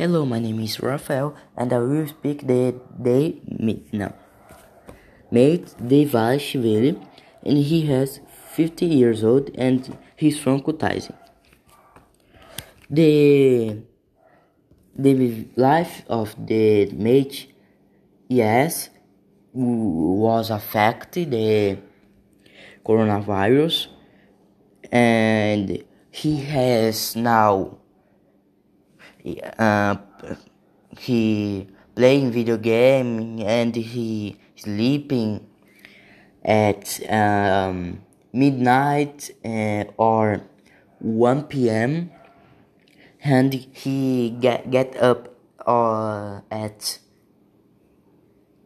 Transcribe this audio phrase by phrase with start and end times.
[0.00, 3.42] Hello, my name is Rafael, and I will speak the day
[3.92, 4.14] no.
[5.30, 6.96] Mate Devashvili,
[7.44, 8.20] and he has
[8.54, 11.12] 50 years old, and he's from Kutaisi.
[12.88, 13.76] The
[14.96, 17.52] the life of the mate,
[18.26, 18.88] yes,
[19.52, 21.76] was affected the
[22.86, 23.88] coronavirus,
[24.90, 27.76] and he has now
[29.58, 29.96] uh,
[30.98, 35.46] he playing video game and he sleeping
[36.44, 38.00] at um,
[38.32, 40.42] midnight uh, or
[41.00, 42.10] 1 p.m.
[43.22, 46.98] and he get get up uh, at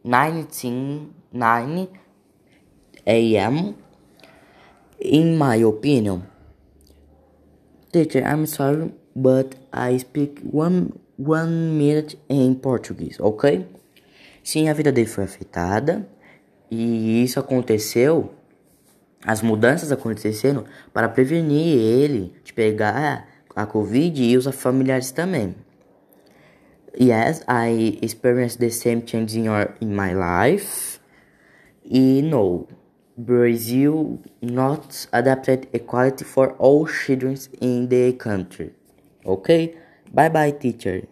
[0.03, 1.87] 19 9
[3.07, 3.75] a.m.
[4.99, 6.34] in my opinion
[7.95, 13.65] teacher i'm sorry but I speak one, one minute em português, ok?
[14.43, 16.07] Sim, a vida dele foi afetada
[16.69, 18.33] e isso aconteceu,
[19.23, 25.55] as mudanças aconteceram para prevenir ele de pegar a Covid e os familiares também.
[26.99, 30.99] Yes, I experienced the same change in, your, in my life.
[31.83, 32.67] E no,
[33.17, 38.71] Brazil not adapted equality for all children in the country.
[39.25, 39.75] Okay?
[40.13, 41.07] Bye bye, teacher.